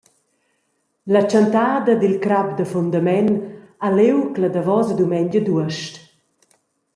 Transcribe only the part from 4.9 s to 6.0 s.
dumengia d’uost.